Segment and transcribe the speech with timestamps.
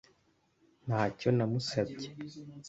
[0.85, 2.07] Ntacyo namusabye